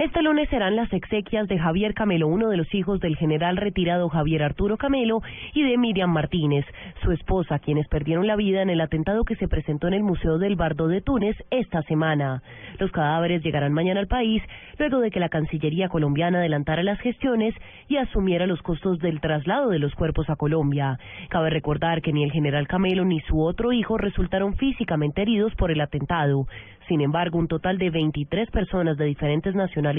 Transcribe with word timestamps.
Este 0.00 0.22
lunes 0.22 0.48
serán 0.48 0.76
las 0.76 0.90
exequias 0.94 1.46
de 1.46 1.58
Javier 1.58 1.92
Camelo, 1.92 2.26
uno 2.26 2.48
de 2.48 2.56
los 2.56 2.74
hijos 2.74 3.00
del 3.00 3.18
general 3.18 3.58
retirado 3.58 4.08
Javier 4.08 4.42
Arturo 4.42 4.78
Camelo, 4.78 5.20
y 5.52 5.62
de 5.62 5.76
Miriam 5.76 6.10
Martínez, 6.10 6.64
su 7.04 7.12
esposa, 7.12 7.58
quienes 7.58 7.86
perdieron 7.86 8.26
la 8.26 8.34
vida 8.34 8.62
en 8.62 8.70
el 8.70 8.80
atentado 8.80 9.24
que 9.24 9.36
se 9.36 9.46
presentó 9.46 9.88
en 9.88 9.92
el 9.92 10.02
Museo 10.02 10.38
del 10.38 10.56
Bardo 10.56 10.88
de 10.88 11.02
Túnez 11.02 11.36
esta 11.50 11.82
semana. 11.82 12.42
Los 12.78 12.90
cadáveres 12.92 13.42
llegarán 13.42 13.74
mañana 13.74 14.00
al 14.00 14.06
país, 14.06 14.42
luego 14.78 15.00
de 15.00 15.10
que 15.10 15.20
la 15.20 15.28
Cancillería 15.28 15.90
colombiana 15.90 16.38
adelantara 16.38 16.82
las 16.82 16.98
gestiones 17.00 17.54
y 17.86 17.98
asumiera 17.98 18.46
los 18.46 18.62
costos 18.62 19.00
del 19.00 19.20
traslado 19.20 19.68
de 19.68 19.80
los 19.80 19.94
cuerpos 19.94 20.30
a 20.30 20.36
Colombia. 20.36 20.98
Cabe 21.28 21.50
recordar 21.50 22.00
que 22.00 22.14
ni 22.14 22.24
el 22.24 22.32
general 22.32 22.68
Camelo 22.68 23.04
ni 23.04 23.20
su 23.20 23.38
otro 23.42 23.70
hijo 23.70 23.98
resultaron 23.98 24.56
físicamente 24.56 25.20
heridos 25.20 25.54
por 25.56 25.70
el 25.70 25.82
atentado. 25.82 26.46
Sin 26.88 27.02
embargo, 27.02 27.38
un 27.38 27.46
total 27.46 27.78
de 27.78 27.90
23 27.90 28.50
personas 28.50 28.96
de 28.96 29.04
diferentes 29.04 29.54
nacionalidades 29.54 29.89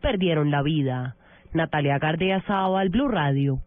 perdieron 0.00 0.50
la 0.50 0.62
vida. 0.62 1.16
Natalia 1.52 1.98
Gardea 1.98 2.42
al 2.76 2.88
Blue 2.90 3.08
Radio. 3.08 3.62